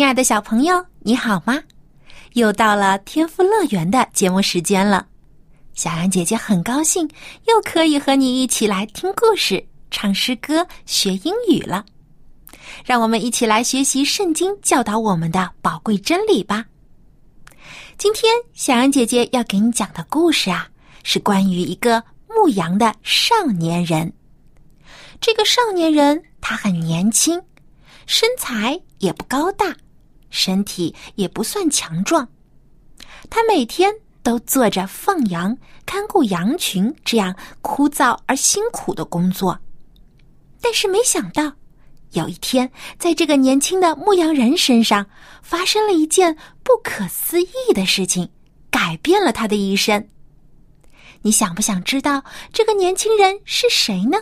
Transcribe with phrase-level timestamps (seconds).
[0.00, 1.62] 亲爱的小朋友，你好吗？
[2.32, 5.06] 又到了天赋乐园的节目时间了。
[5.74, 7.06] 小羊姐姐很高兴，
[7.46, 11.84] 又可以和你一起来听故事、唱诗歌、学英语了。
[12.82, 16.64] 让我们一起来学习圣经教导我们的宝贵真理吧。
[17.98, 20.66] 今天，小羊姐姐要给你讲的故事啊，
[21.02, 24.10] 是关于一个牧羊的少年人。
[25.20, 27.38] 这个少年人他很年轻，
[28.06, 29.76] 身材也不高大。
[30.30, 32.28] 身体也不算强壮，
[33.28, 33.92] 他每天
[34.22, 39.58] 都做着放羊、看顾羊群这样枯燥而辛苦的工作。
[40.60, 41.52] 但是没想到，
[42.12, 45.06] 有一天，在这个年轻的牧羊人身上
[45.42, 48.30] 发生了一件不可思议的事情，
[48.70, 50.08] 改变了他的一生。
[51.22, 54.18] 你想不想知道这个年轻人是谁呢？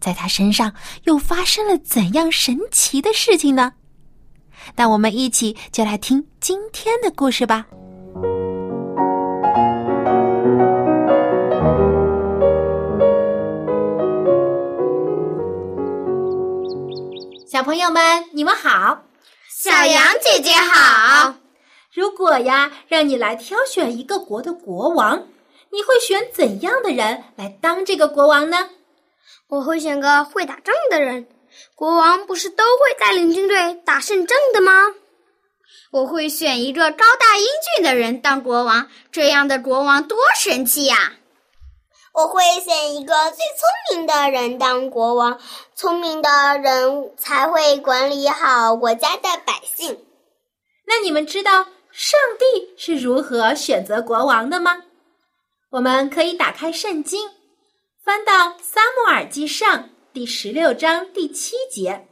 [0.00, 3.72] 在他身上又发生了怎样神奇的事情呢？
[4.76, 7.66] 那我们一起就来听今天的故事吧。
[17.46, 19.04] 小朋友们，你们好，
[19.48, 21.34] 小羊姐姐好。
[21.92, 25.28] 如果呀，让你来挑选一个国的国王，
[25.70, 28.70] 你会选怎样的人来当这个国王呢？
[29.46, 31.28] 我会选个会打仗的人。
[31.74, 34.72] 国王不是都会带领军队打胜仗的吗？
[35.90, 41.14] 我会选一个高大英俊的人当国王，这样的国王多神气呀！
[42.12, 45.40] 我会选一个最聪明的人当国王，
[45.74, 50.04] 聪明的人才会管理好国家的百姓。
[50.86, 54.82] 那你们知道上帝是如何选择国王的吗？
[55.70, 57.30] 我们可以打开圣经，
[58.04, 59.78] 翻到《撒母耳记上》。
[60.14, 62.06] 第十六章第七节，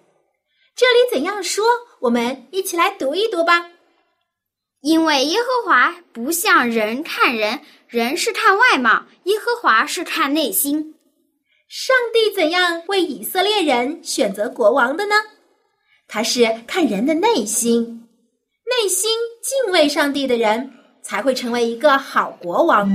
[0.74, 1.64] 这里怎样说？
[2.00, 3.70] 我们一起来读一读吧。
[4.80, 10.96] 因为耶和华不像人看人，人是看外貌，耶和华是看内心。
[11.68, 15.14] 上帝怎样为以色列人选择国王的呢？
[16.08, 18.08] 他是看人的内心，
[18.82, 20.72] 内心敬畏上帝的人
[21.04, 22.90] 才会成为一个好国王。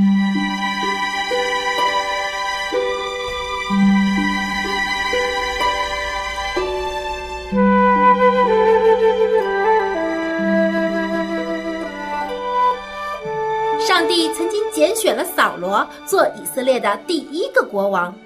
[14.07, 18.17] 上帝曾经拣选了扫罗做以色列的第一个国王，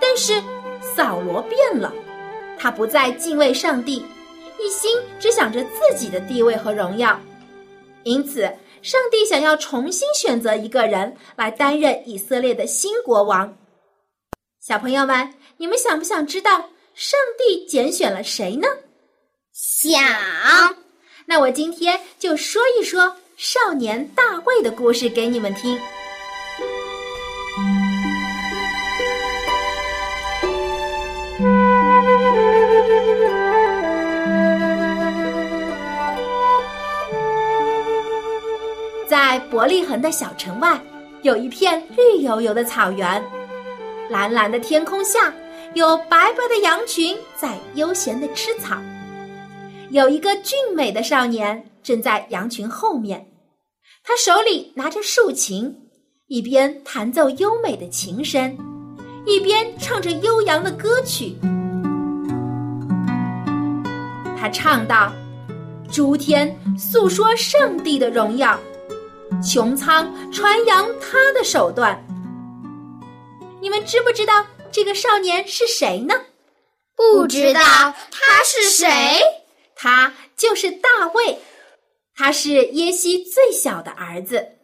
[0.00, 0.40] 但是
[0.80, 1.92] 扫罗变了，
[2.56, 4.06] 他不再敬畏上帝，
[4.60, 7.20] 一心只想着自己的地位和荣耀。
[8.04, 8.42] 因此，
[8.82, 13.52] 上帝想要重新选择一个人来担任以色列的新国王。
[14.60, 18.68] 小朋友们，你们想不想知道上帝拣选了谁呢？
[19.52, 20.00] 想。
[21.24, 23.16] 那我今天就说一说。
[23.36, 25.78] 少年大卫的故事给你们听。
[39.06, 40.80] 在伯利恒的小城外，
[41.20, 43.22] 有一片绿油油的草原，
[44.08, 45.30] 蓝蓝的天空下，
[45.74, 48.78] 有白白的羊群在悠闲的吃草。
[49.90, 51.62] 有一个俊美的少年。
[51.86, 53.24] 正在羊群后面，
[54.02, 55.72] 他手里拿着竖琴，
[56.26, 58.58] 一边弹奏优美的琴声，
[59.24, 61.36] 一边唱着悠扬的歌曲。
[64.36, 65.12] 他唱道
[65.88, 68.58] ：“诸天诉说上帝的荣耀，
[69.40, 72.04] 穹苍传扬他的手段。”
[73.62, 76.16] 你们知不知道这个少年是谁呢？
[76.96, 78.88] 不知道他是谁？
[79.76, 81.38] 他就是大卫。
[82.16, 84.56] 他是耶西最小的儿子，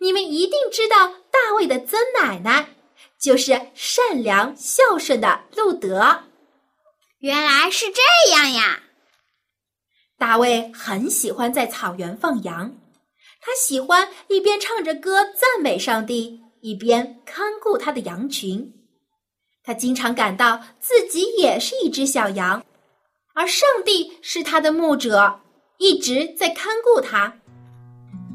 [0.00, 2.74] 你们一定知道大卫的曾奶奶
[3.20, 6.24] 就是善良孝顺的路德。
[7.20, 8.82] 原来是这样呀！
[10.18, 12.76] 大卫很喜欢在草原放羊，
[13.40, 18.72] 他喜欢一边唱着歌赞美上帝，一边看顾他的羊群。
[19.62, 22.64] 他经常感到自己也是一只小羊，
[23.34, 25.40] 而上帝是他的牧者，
[25.78, 27.32] 一直在看顾他。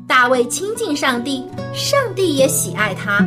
[0.08, 3.20] 大卫亲近上帝，上帝也喜爱他。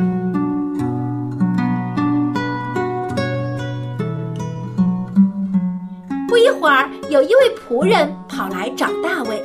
[6.27, 9.43] 不一会儿，有一位仆人跑来找大卫，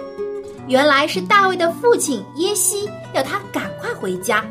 [0.68, 4.44] 原来是大卫的父亲耶西要他赶快回家。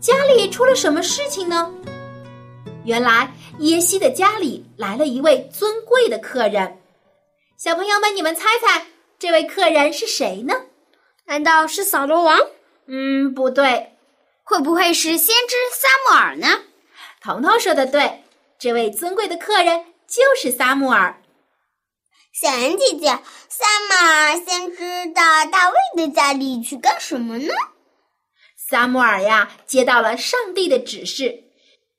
[0.00, 1.70] 家里出了什么事情呢？
[2.84, 6.79] 原来耶西的家里来了一位尊贵的客人。
[7.62, 8.86] 小朋友们，你们猜猜
[9.18, 10.54] 这位客人是谁呢？
[11.26, 12.40] 难道是扫罗王？
[12.86, 13.98] 嗯，不对。
[14.44, 16.62] 会不会是先知撒母耳呢？
[17.20, 18.24] 彤彤说的对，
[18.58, 21.22] 这位尊贵的客人就是撒母耳。
[22.32, 23.08] 小恩姐姐，
[23.50, 27.52] 撒母耳先知到大卫的家里去干什么呢？
[28.56, 31.44] 撒母耳呀，接到了上帝的指示，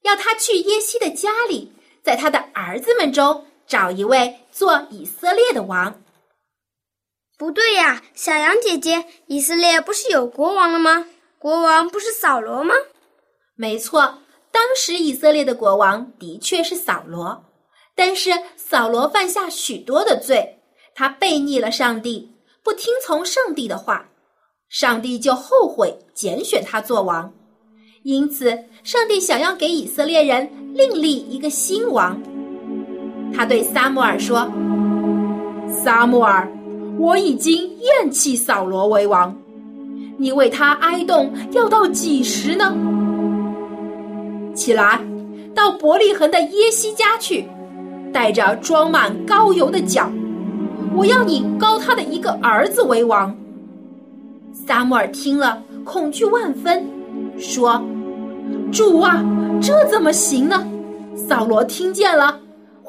[0.02, 1.72] 要他去耶西的家里，
[2.04, 6.04] 在他的儿子们中找一位做以色列的王。
[7.38, 11.06] 不对呀，小羊姐姐，以色列不是有国王了吗？
[11.40, 12.76] 国王不是扫罗吗？
[13.56, 14.20] 没错，
[14.52, 17.46] 当时以色列的国王的确是扫罗，
[17.96, 20.60] 但是扫罗犯下许多的罪，
[20.94, 22.30] 他背逆了上帝，
[22.62, 24.06] 不听从上帝的话。
[24.68, 27.34] 上帝就后悔拣选他做王，
[28.04, 32.22] 因此上帝想要给以色列人另立一个新王。
[33.36, 34.50] 他对撒母耳说
[35.68, 36.48] ：“撒母耳，
[36.98, 39.36] 我已经厌弃扫罗为王，
[40.18, 42.76] 你为他哀动要到几时呢？
[44.54, 45.00] 起来，
[45.56, 47.46] 到伯利恒的耶西家去，
[48.14, 50.10] 带着装满膏油的脚，
[50.96, 53.36] 我要你膏他的一个儿子为王。”
[54.54, 56.86] 撒母耳听了，恐惧万分，
[57.38, 57.82] 说
[58.72, 59.24] ：“主啊，
[59.62, 60.68] 这怎么行呢？
[61.16, 62.38] 扫罗听见了，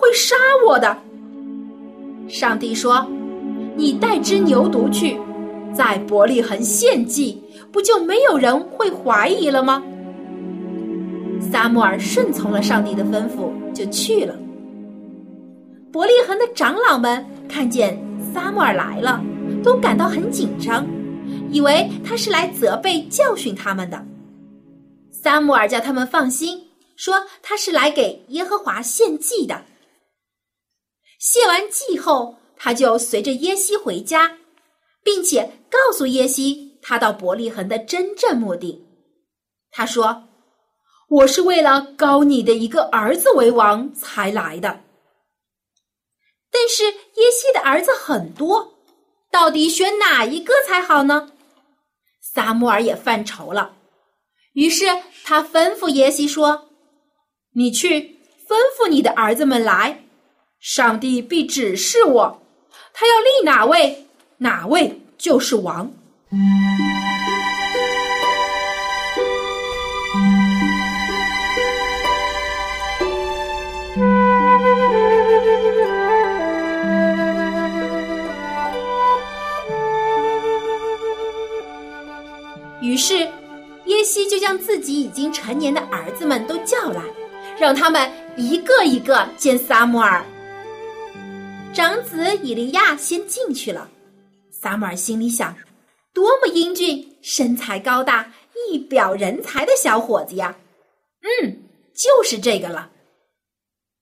[0.03, 0.35] 会杀
[0.67, 0.99] 我的。”
[2.29, 3.07] 上帝说
[3.77, 5.17] ：“你带只牛犊去，
[5.73, 7.41] 在伯利恒献祭，
[7.71, 9.83] 不就没有人会怀疑了吗？”
[11.41, 14.37] 撒母耳顺从了上帝的吩咐，就去了。
[15.93, 17.99] 伯利恒的长老们看见
[18.33, 19.23] 撒母耳来了，
[19.63, 20.85] 都感到很紧张。
[21.51, 24.03] 以为他是来责备、教训他们的。
[25.11, 26.59] 撒母耳叫他们放心，
[26.97, 29.63] 说他是来给耶和华献祭的。
[31.23, 34.39] 献完祭后，他就随着耶西回家，
[35.05, 38.85] 并且告诉耶西他到伯利恒的真正目的。
[39.71, 40.25] 他说
[41.09, 44.81] ：“我是为了高你的一个儿子为王才来的。”
[46.51, 48.75] 但是耶西的儿子很多，
[49.31, 51.31] 到底选哪一个才好呢？
[52.21, 53.77] 撒母耳也犯愁了，
[54.55, 54.87] 于是
[55.23, 56.69] 他吩咐耶西说
[57.55, 60.02] ：“你去吩咐你的儿子们来，
[60.63, 62.41] 上帝必指示我，
[62.95, 64.07] 他要立哪位，
[64.39, 65.91] 哪位就是王。”
[82.81, 83.17] 于是，
[83.87, 87.03] 耶西就将自己已经成年的儿子们都叫来，
[87.59, 90.25] 让他们一个一个见撒母耳。
[91.73, 93.91] 长子以利亚先进去了，
[94.51, 95.57] 撒母耳心里想：
[96.13, 98.33] 多么英俊、身材高大、
[98.71, 100.57] 一表人才的小伙子呀！
[101.23, 101.63] 嗯，
[101.95, 102.91] 就是这个了。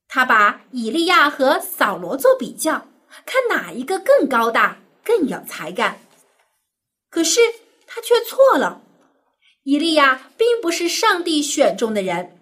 [0.08, 2.88] 他把以利亚和扫罗做比较，
[3.24, 5.98] 看哪一个更高大、更有才干。
[7.10, 7.40] 可是。
[7.92, 8.82] 他却错了，
[9.64, 12.38] 以利亚并不是上帝选中的人。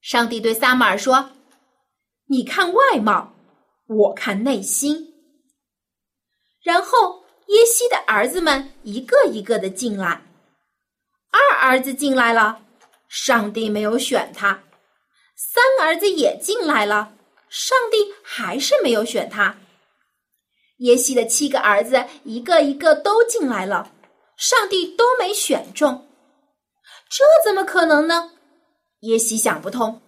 [0.00, 1.32] 上帝对撒母耳说
[2.28, 3.34] ：“你看外貌，
[3.86, 5.14] 我看内心。”
[6.62, 10.22] 然后耶西的儿子们一个一个的进来，
[11.30, 12.62] 二儿子进来了，
[13.08, 14.62] 上帝没有选他；
[15.36, 17.12] 三儿子也进来了，
[17.48, 19.56] 上帝还是没有选他。
[20.78, 23.92] 耶西的七个儿子一个一个都进来了。
[24.36, 26.06] 上帝都没选中，
[27.08, 28.32] 这怎么可能呢？
[29.00, 30.02] 耶西想不通。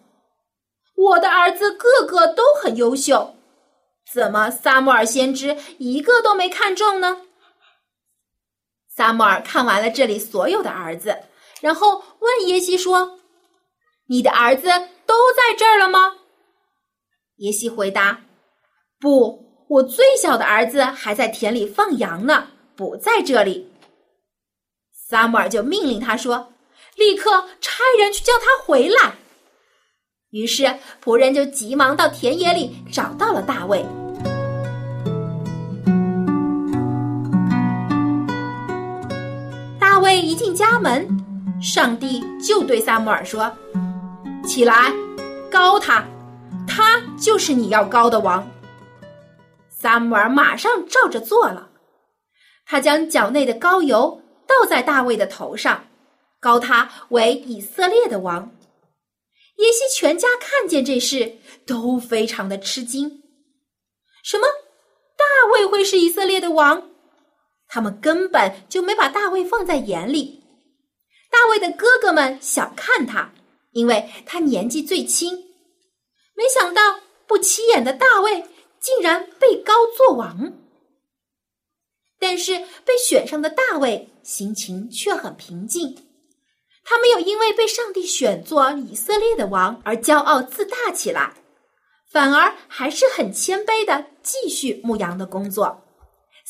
[0.94, 3.37] 我的儿子个个都很优秀，
[4.12, 7.22] 怎么撒母耳先知一个都没看中呢？
[8.88, 11.16] 撒母耳看完了这里所有的儿子，
[11.60, 13.20] 然后问耶西说
[14.08, 14.66] ：“你的儿子
[15.06, 16.16] 都在这儿了吗？”
[17.36, 18.20] 耶西回答
[18.98, 23.70] ：“不，我最小的儿子还在田里放羊呢，不在这里。”
[24.90, 26.52] 撒母耳就命令他说
[26.96, 29.14] ：“立刻差人去叫他回来。”
[30.30, 30.64] 于是
[31.02, 33.84] 仆人就急忙到田野里找到了大卫。
[39.80, 41.08] 大卫一进家门
[41.62, 43.50] 上帝就对萨姆尔说
[44.44, 44.92] 起来
[45.50, 46.04] 高他
[46.66, 48.46] 他就是你要高的王。
[49.70, 51.70] 萨姆尔马上照着做了
[52.66, 55.84] 他将脚内的膏油倒在大卫的头上
[56.38, 58.50] 高他为以色列的王。
[59.58, 63.22] 耶西全家看见这事，都非常的吃惊。
[64.24, 64.46] 什么？
[65.16, 66.90] 大卫会是以色列的王？
[67.68, 70.42] 他们根本就没把大卫放在眼里。
[71.30, 73.32] 大卫的哥哥们小看他，
[73.72, 75.36] 因为他年纪最轻。
[76.34, 78.44] 没想到不起眼的大卫。
[78.80, 80.52] 竟然被高做王，
[82.20, 86.07] 但是被选上的大卫心情却很平静。
[86.88, 91.34] 他没有因为被上帝选做以色列的王而骄傲自大起来，
[92.10, 95.82] 反而还是很谦卑的继续牧羊的工作，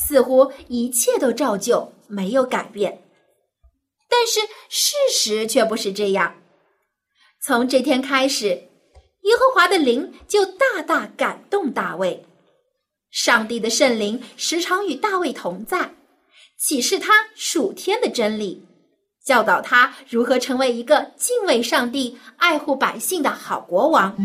[0.07, 3.03] 似乎一切都照旧，没有改变。
[4.09, 6.37] 但是事实却不是这样。
[7.43, 8.69] 从这天开始。
[9.23, 12.25] 耶和华的灵就大大感动大卫，
[13.11, 15.97] 上帝的圣灵时常与大卫同在，
[16.57, 18.65] 启示他属天的真理，
[19.29, 24.17] 教导他如何成为一个敬畏上帝、爱护百姓的好国王。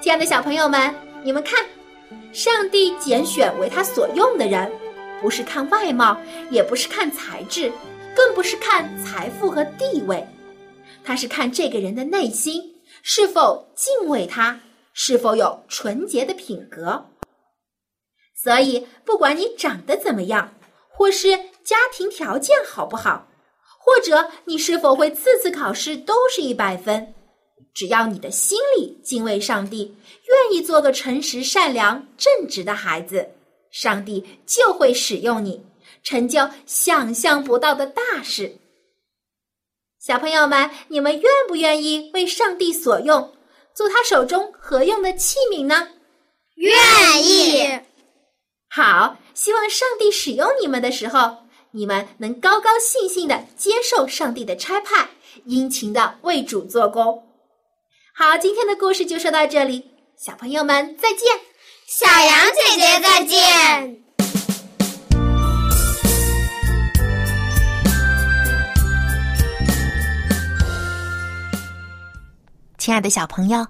[0.00, 1.64] 亲爱的小朋友们，你们看，
[2.32, 4.68] 上帝拣选为他所用的人，
[5.22, 6.16] 不是看外貌，
[6.50, 7.70] 也不是看才智，
[8.16, 10.26] 更不是看财富和地位，
[11.04, 14.58] 他是看这个人的内心是否敬畏他，
[14.94, 17.10] 是否有纯洁的品格。
[18.34, 20.54] 所以，不管你长得怎么样，
[20.88, 21.28] 或是
[21.62, 23.28] 家庭条件好不好，
[23.78, 27.12] 或者你是否会次次考试都是一百分。
[27.74, 29.94] 只要你的心里敬畏上帝，
[30.28, 33.28] 愿意做个诚实、善良、正直的孩子，
[33.70, 35.62] 上帝就会使用你，
[36.06, 38.58] 成就想象不到的大事。
[39.98, 43.34] 小朋友们，你们愿不愿意为上帝所用，
[43.74, 45.88] 做他手中合用的器皿呢？
[46.54, 46.72] 愿
[47.26, 47.80] 意。
[48.68, 51.38] 好，希望上帝使用你们的时候，
[51.72, 55.08] 你们能高高兴兴的接受上帝的差派，
[55.44, 57.26] 殷勤的为主做工。
[58.14, 61.40] 好，今天的故事就说到这里，小朋友们再见，
[61.88, 64.05] 小羊姐姐再见。
[72.86, 73.66] 亲爱的小朋友，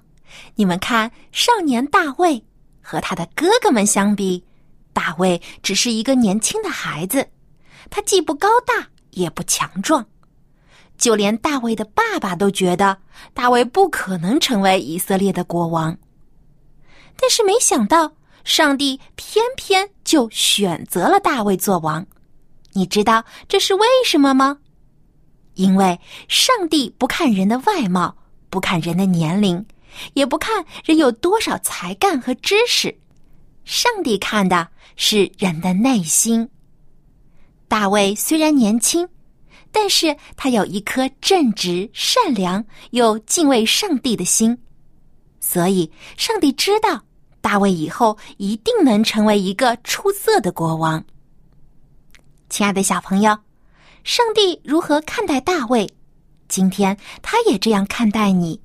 [0.53, 2.45] 你们看，少年大卫
[2.83, 4.43] 和他的哥哥们相比，
[4.93, 7.27] 大卫只是一个年轻的孩子，
[7.89, 10.05] 他既不高大，也不强壮。
[10.99, 12.95] 就连大卫的爸爸都觉得
[13.33, 15.97] 大卫不可能成为以色列的国王，
[17.19, 18.11] 但是没想到
[18.43, 22.05] 上帝偏偏就选择了大卫做王。
[22.73, 24.59] 你知道这是为什么吗？
[25.55, 28.15] 因为上帝不看人的外貌，
[28.49, 29.65] 不看人的年龄，
[30.13, 32.97] 也不看人有多少才干和知识，
[33.65, 36.49] 上帝看的是人的内心。
[37.67, 39.07] 大卫虽然年轻。
[39.69, 44.57] 但是他有一颗正直、善良又敬畏上帝的心，
[45.39, 46.99] 所以上帝知道
[47.41, 51.03] 大卫以后一定能成为一个出色的国王。
[52.49, 53.37] 亲爱的小朋友，
[54.03, 55.87] 上帝如何看待大卫？
[56.47, 58.61] 今天他也这样看待你。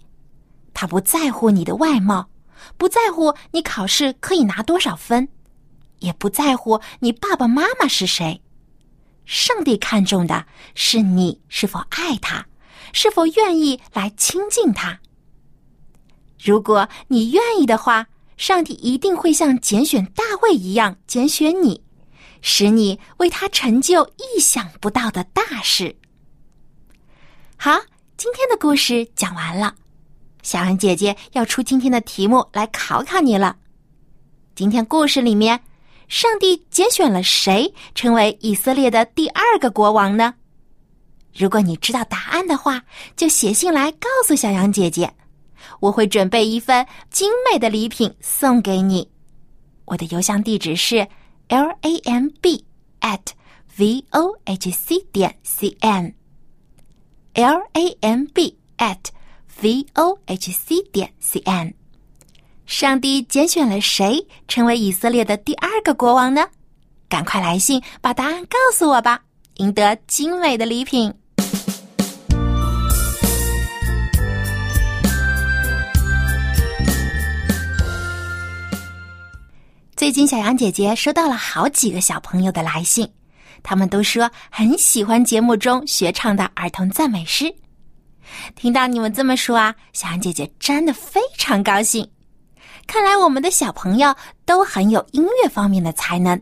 [0.74, 2.28] 他不在乎你的外貌，
[2.76, 5.28] 不在乎你考试可以拿多少分，
[5.98, 8.40] 也不在乎你爸爸妈妈是谁。
[9.24, 12.46] 上帝看重的是你是否爱他，
[12.92, 14.98] 是否愿意来亲近他。
[16.42, 21.80] 如果你愿意的话，上帝一定会像拣选大卫一样拣选你，
[22.40, 25.94] 使你为他成就意想不到的大事。
[27.64, 27.78] 好，
[28.16, 29.72] 今天的故事讲完了，
[30.42, 33.56] 小安姐姐要出今天的题目来考考你了。
[34.56, 35.62] 今天故事里面。
[36.08, 40.34] 上帝拣选了谁成为以色列的第二个国王呢？
[41.32, 42.82] 如果你知道答案的话，
[43.14, 45.14] 就写信来告诉小羊姐姐，
[45.78, 49.08] 我会准备一份精美的礼品送给你。
[49.84, 51.06] 我的邮箱地址是
[51.46, 52.64] l a m b
[53.02, 53.20] at
[53.76, 56.12] v o h c 点 c n
[57.34, 58.98] l a m b at
[59.62, 61.72] v o h c 点 c n。
[62.66, 66.46] 上帝拣选了谁成为以色列的第二个国王呢？
[67.08, 69.22] 赶快来信把答案告诉我吧！
[69.54, 71.14] 赢得精美的礼品。
[79.96, 83.08] 最近，小杨姐姐收到了好几个小朋友的来信，
[83.62, 87.54] 他们都说很喜欢节目中学唱的儿童赞美诗。
[88.54, 92.08] 听到你们这么说啊，小安姐姐真的非常高兴。
[92.86, 94.14] 看来我们的小朋友
[94.44, 96.40] 都很有音乐方面的才能。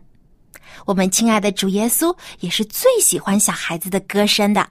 [0.87, 4.67] 我们亲爱的主耶稣也是最喜欢小孩子的歌声的。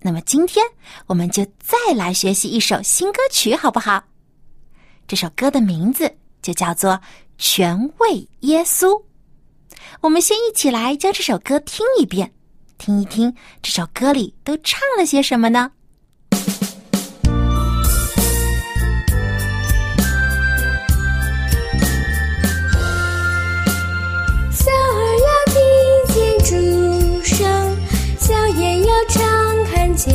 [0.00, 0.64] 那么今天
[1.06, 4.02] 我们就再来学习一首新歌曲，好不好？
[5.06, 6.10] 这首歌的名字
[6.40, 6.92] 就叫做
[7.36, 8.88] 《全为耶稣》。
[10.02, 12.32] 我们先一起来将这首歌听一遍，
[12.78, 15.70] 听一听这首歌里都唱了些什么呢？
[28.16, 30.12] 小燕又常看见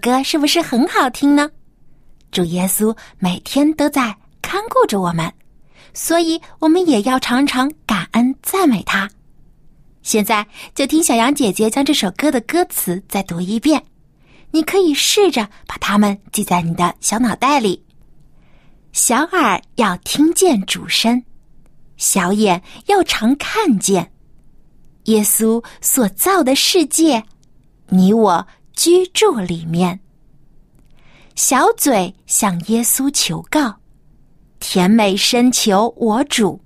[0.00, 1.48] 歌是不是很好听呢？
[2.32, 5.32] 主耶稣每天都在看顾着我们。
[5.92, 9.10] 所以，我们也要常常感恩赞美他。
[10.02, 13.82] 现在，就听小羊姐姐将这首歌的歌词再读一遍。
[14.52, 17.84] 你可以试着把它们记在你的小脑袋里。
[18.92, 21.22] 小耳要听见主声，
[21.96, 24.12] 小眼要常看见
[25.04, 27.22] 耶稣所造的世界，
[27.88, 28.46] 你我
[28.80, 30.00] 居住里面。
[31.36, 33.76] 小嘴向耶稣求告。
[34.58, 36.58] 甜美深求我主，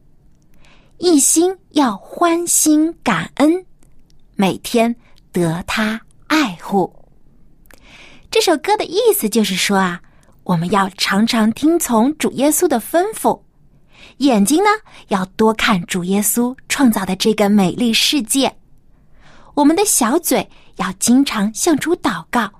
[0.99, 3.67] 一心要欢心感恩，
[4.37, 4.95] 每天
[5.33, 6.95] 得他爱护。
[8.31, 10.01] 这首歌的意思就是说啊，
[10.45, 13.41] 我们要常常听从主耶稣的吩咐，
[14.19, 14.71] 眼睛呢
[15.09, 18.57] 要多看主耶稣创造的这个美丽世界，
[19.55, 22.51] 我们的小嘴要经常向主祷告，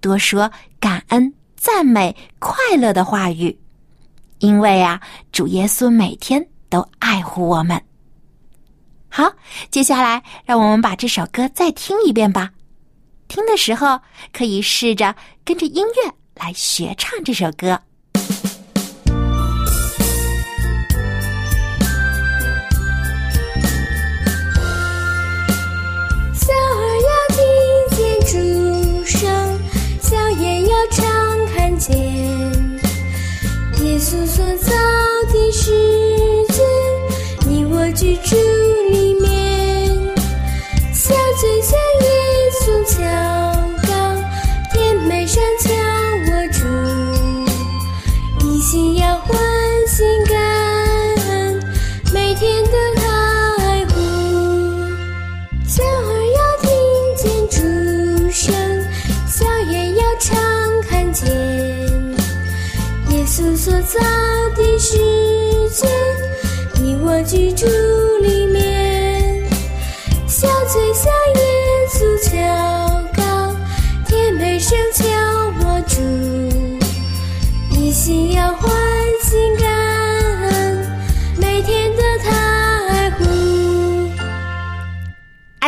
[0.00, 3.58] 多说感恩、赞美、快乐的话语。
[4.38, 7.80] 因为啊，主耶稣每天都爱护我们。
[9.08, 9.32] 好，
[9.70, 12.50] 接下来让我们把这首歌再听一遍吧。
[13.28, 14.00] 听的时候
[14.32, 17.80] 可以试着跟着音乐来学唱这首歌。
[35.70, 35.91] 的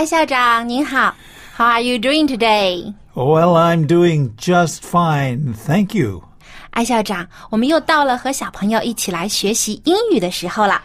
[0.03, 1.13] 艾校长您好，
[1.57, 2.93] How are you doing today?
[3.13, 6.23] Well, I'm doing just fine, thank you.
[6.71, 10.81] 艾校长，我们又到了和小朋友一起来学习英语的时候了。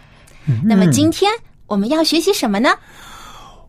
[0.63, 1.31] 那么今天
[1.67, 2.69] 我们要学习什么呢？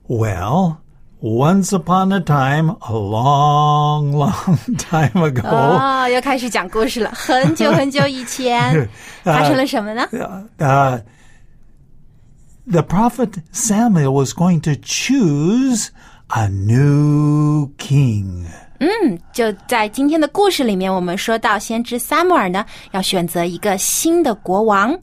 [0.08, 0.76] Well,
[1.20, 5.48] once upon a time, a long, long time ago.
[5.48, 7.12] 哦，又开始讲故事了。
[7.14, 8.88] 很久很久以前
[9.22, 10.08] 发生了什么呢？
[10.58, 11.00] Uh,
[12.71, 15.89] the prophet Samuel was going to choose
[16.29, 18.45] a new king.
[18.79, 24.97] 嗯，就在今天的故事里面，我们说到先知撒母耳呢要选择一个新的国王。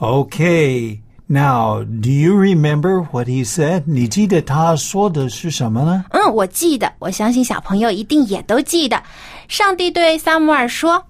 [0.00, 1.00] Okay.
[1.30, 3.82] Now, do you remember what he said?
[3.84, 6.06] 你记得他说的是什么呢？
[6.08, 9.02] 嗯，我记得，我相信小朋友一定也都记得。
[9.46, 11.04] 上帝对撒母耳说：“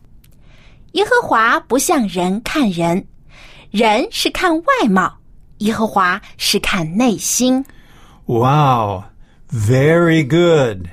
[0.93, 3.07] 耶和华不像人看人，
[3.71, 5.18] 人是看外貌，
[5.60, 7.66] 耶和华是看内心。
[8.26, 9.04] Wow.
[9.50, 10.90] Very good.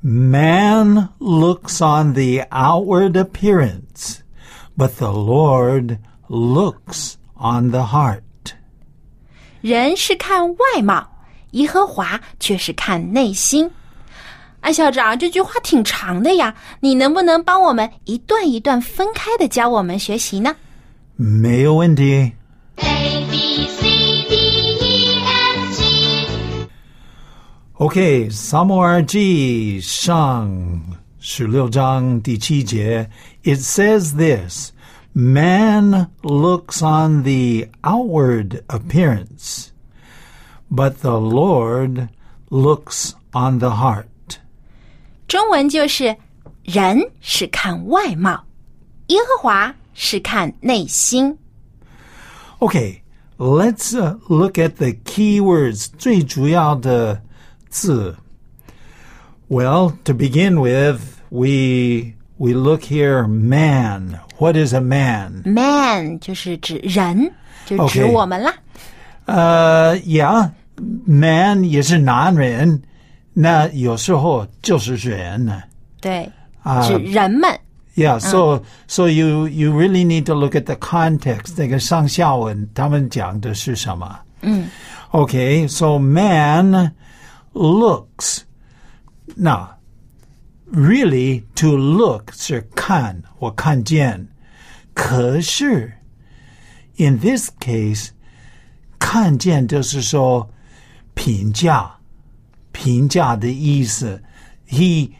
[0.00, 4.18] Man looks on the outward appearance,
[4.76, 8.22] but the Lord looks on the heart.
[9.60, 11.08] 人是看外貌，
[11.52, 13.70] 耶和华却是看内心。”
[14.60, 20.56] 哎，校长，这句话挺长的呀，你能不能帮我们一段一段分开的教我们学习呢？
[21.16, 22.32] 没有问题。
[27.82, 30.82] OK，撒母耳记上
[31.20, 33.08] 十六章第七节，
[33.44, 34.72] It says this:
[35.12, 39.68] Man looks on the outward appearance,
[40.70, 42.08] but the Lord
[42.50, 44.06] looks on the heart.
[45.26, 46.16] 中文就是
[46.64, 48.44] 人是看外貌，
[49.08, 51.38] 耶和华是看内心。
[52.60, 53.02] Okay,
[53.36, 55.86] let's uh, look at the key words.
[55.96, 57.22] 最主要的
[57.72, 58.16] 字.
[59.48, 63.26] Well, to begin with, we we look here.
[63.26, 64.20] Man.
[64.38, 65.42] What is a man?
[65.44, 67.32] Man 就是指人，
[67.66, 68.54] 就指 OK 我们啦。
[69.24, 70.50] 呃，Yeah,
[71.06, 72.82] man 也是男人，
[73.32, 75.62] 那有时候就是人呢。
[76.00, 76.30] 对，
[76.62, 77.58] 啊指人们。
[77.96, 81.54] Yeah, so so you you really need to look at the context.
[81.56, 84.20] 那个上下文他们讲的是什么？
[84.42, 84.68] 嗯
[85.10, 86.92] Okay, so man
[87.52, 88.44] looks.
[89.36, 89.76] Now,
[90.72, 94.28] really, to look 是看，我看见。
[94.94, 95.92] 可是，
[96.96, 98.08] in this case，
[98.98, 100.50] 看见就是说
[101.14, 101.98] 评价，
[102.72, 104.22] 评价的意思。
[104.68, 105.12] He,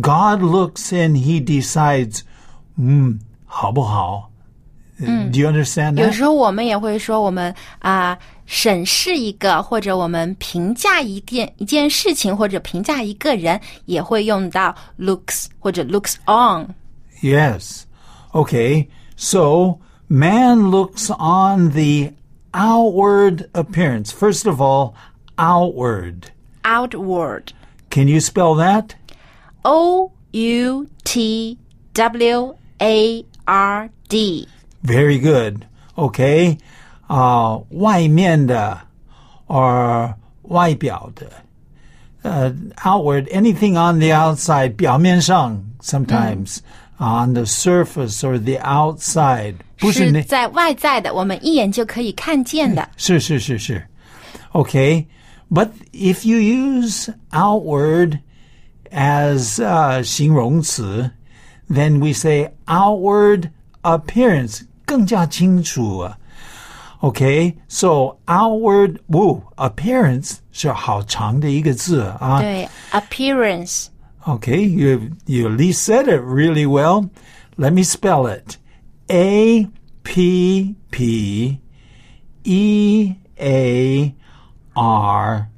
[0.00, 2.20] God looks and he decides,
[2.76, 4.30] 嗯，好不好？
[4.98, 6.06] Do you understand that?
[6.06, 8.16] 有时候我们也会说，我们啊、
[8.48, 16.74] 审视一个，或者我们评价一件一件事情，或者评价一个人，也会用到 looks 或者 looks on。
[17.22, 17.84] Yes.
[18.32, 18.88] Okay.
[19.16, 22.12] So man looks on the
[22.52, 24.10] outward appearance.
[24.12, 24.94] First of all,
[25.36, 26.30] outward.
[26.62, 27.52] outward
[27.90, 28.90] Can you spell that?
[29.62, 31.56] o u t
[31.94, 34.48] w a r d
[34.82, 35.64] Very good.
[35.96, 36.58] Okay.
[37.08, 38.80] Uh, 外面的
[39.46, 41.30] or 外表的.
[42.22, 46.60] Uh, outward, anything on the outside, 表面上 sometimes
[46.96, 49.56] on the surface or the outside.
[49.78, 52.88] 不是那是在外在的，我们一眼就可以看见的。
[52.96, 53.86] 是是是是
[54.52, 55.04] Okay,
[55.50, 58.20] but if you use outward
[58.90, 61.10] as uh, 形容词,
[61.68, 63.50] then we say outward
[63.82, 66.16] appearance 更加清楚啊
[67.00, 72.40] Okay, so outward 哦 appearance 是好长的一个字啊。
[72.40, 73.88] 对，appearance
[74.26, 77.10] Okay, you you at least said it really well.
[77.58, 78.56] Let me spell it.
[79.08, 79.68] A
[80.02, 81.60] P P
[82.44, 84.14] E A
[84.74, 85.48] R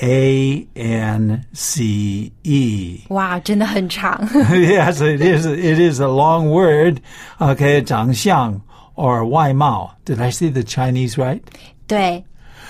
[0.00, 3.00] A N C E.
[3.10, 4.18] 哇，真的很长。
[4.50, 5.46] yes, it is.
[5.46, 6.98] It is a long word.
[7.38, 8.60] Okay, 长相
[8.94, 9.90] or 外貌.
[10.04, 11.40] Did I say the Chinese right?
[11.86, 12.24] 对，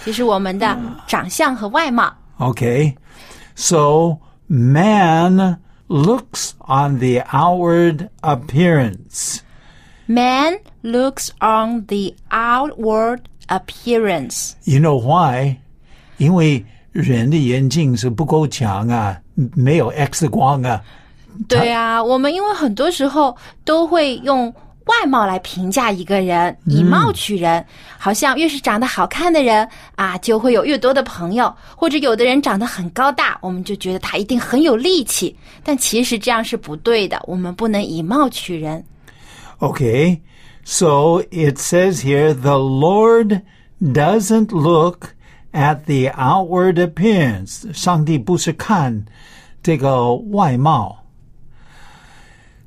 [0.05, 2.13] 就是我们的长相和外貌。
[2.39, 2.95] Okay.
[3.55, 9.41] So man looks on the outward appearance.
[10.07, 14.53] Man looks on the outward appearance.
[14.65, 15.57] You know why?
[16.19, 20.81] 因为人的眼睛是不够强啊，没有 X 光啊。
[21.49, 24.53] 对啊，我们因为很多时候都会用
[24.86, 27.66] 外貌来评价一个人，以貌取人，
[27.98, 38.84] 好像越是长得好看的人啊，就会有越多的朋友，或者有的人长得很高大，我们就觉得他一定很有力气，但其实这样是不对的，我们不能以貌取人。
[39.60, 40.20] Okay,
[40.66, 43.42] so it says here the Lord
[43.82, 45.12] doesn't look
[45.54, 47.72] at the outward appearance.
[47.74, 49.06] 上帝不是看
[49.62, 51.03] 这个外貌。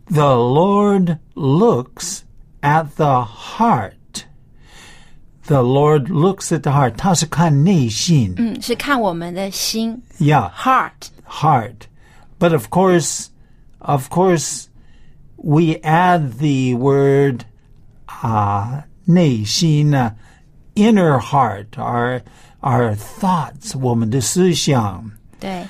[0.10, 2.24] The Lord looks
[2.62, 4.26] at the heart.
[5.48, 6.96] The Lord looks at the heart.
[6.98, 8.34] 他是看内心。
[8.38, 11.10] 嗯，是看我们的心 Yeah, ，heart。
[11.28, 11.88] heart.
[12.40, 13.28] But of course,
[13.80, 14.66] of course,
[15.38, 17.46] we add the word
[18.22, 20.16] uh, 内心呢
[20.76, 22.22] inner heart, our
[22.62, 25.10] our thoughts, 我们的思想。
[25.40, 25.66] 对，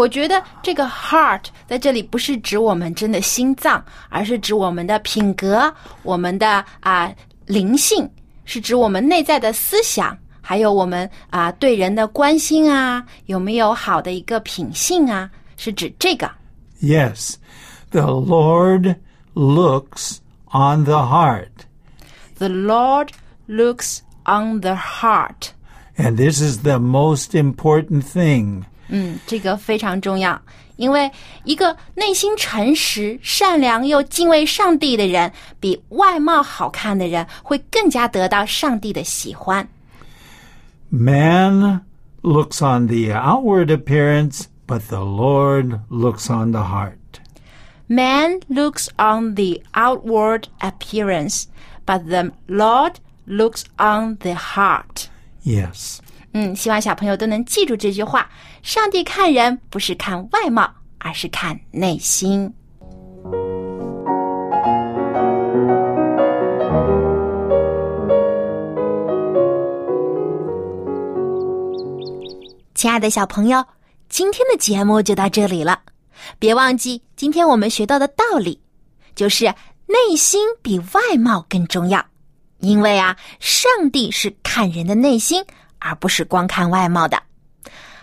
[0.00, 7.10] 我觉得这个 heart 在这里不是指我们真的心脏，而是指我们的品格、我们的啊、
[7.46, 8.08] 灵性，
[8.44, 16.30] 是指我们内在的思想，还有我们啊、对人的关心啊，有没有好的一个品性啊，是指这个。
[16.82, 17.36] Yes,
[17.90, 18.96] the Lord
[19.34, 20.18] looks
[20.52, 21.48] on the heart.
[22.38, 23.08] The Lord
[23.48, 25.52] looks on the heart。
[25.96, 28.66] And this is the most important thing.
[28.90, 30.40] 嗯，这个非常重要，
[30.76, 31.10] 因为
[31.44, 39.68] 一个内心诚实、善良又敬畏上帝的人，比外貌好看的人会更加得到上帝的喜欢。
[40.88, 41.80] Man
[42.22, 46.96] looks on the outward appearance, but the Lord looks on the heart.
[47.88, 51.46] Man looks on the outward appearance,
[51.84, 52.94] but the Lord
[53.26, 55.08] looks on the heart.
[55.42, 56.00] Yes.
[56.33, 58.29] 嗯，希望小朋友都能记住这句话：
[58.63, 62.51] 上帝看人不是看外貌，而是看内心。
[72.73, 73.63] 亲爱的小朋友，
[74.09, 75.79] 今天的节目就到这里了。
[76.39, 78.59] 别忘记，今天我们学到的道理
[79.13, 79.45] 就是
[79.85, 82.03] 内心比外貌更重要。
[82.59, 85.43] 因为啊，上帝是看人的内心，
[85.81, 87.21] 而不是光看外貌的。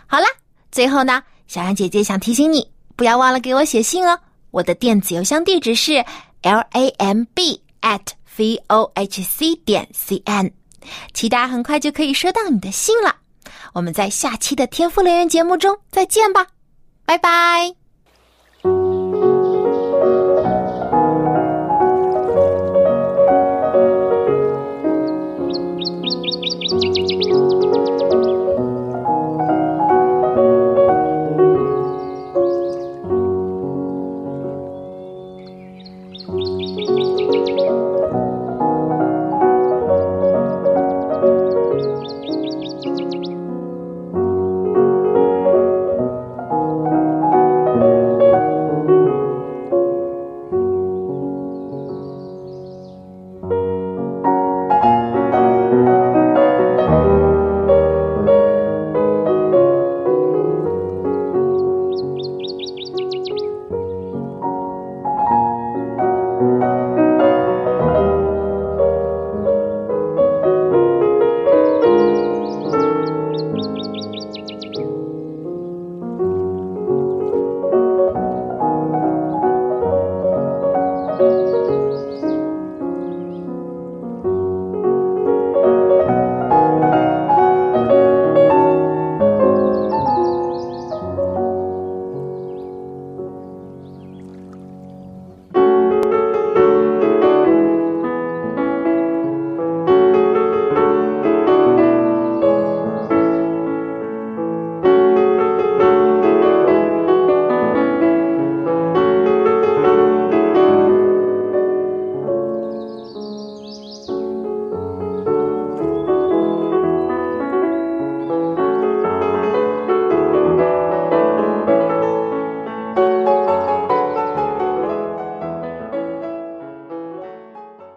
[0.06, 0.26] 好啦，
[0.70, 4.18] 最后呢，小杨姐姐想提醒你，不要忘了给我写信哦。
[4.50, 6.04] 我的电子邮箱地址是
[6.42, 8.00] l a m b at
[8.36, 10.50] v o h c 点 c n，
[11.14, 13.14] 期待很快就可以收到你的信了。
[13.72, 16.46] 我们在下期的天赋乐园节目中再见吧，
[17.04, 17.74] 拜拜。